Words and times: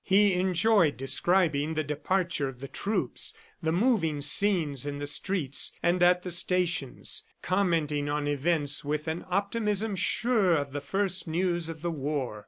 He 0.03 0.33
enjoyed 0.33 0.97
describing 0.97 1.75
the 1.75 1.83
departure 1.83 2.47
of 2.49 2.59
the 2.59 2.67
troops, 2.67 3.35
the 3.61 3.71
moving 3.71 4.19
scenes 4.21 4.83
in 4.87 4.97
the 4.97 5.05
streets 5.05 5.73
and 5.83 6.01
at 6.01 6.23
the 6.23 6.31
stations, 6.31 7.21
commenting 7.43 8.09
on 8.09 8.27
events 8.27 8.83
with 8.83 9.07
an 9.07 9.23
optimism 9.29 9.95
sure 9.95 10.55
of 10.57 10.71
the 10.71 10.81
first 10.81 11.27
news 11.27 11.69
of 11.69 11.83
the 11.83 11.91
war. 11.91 12.39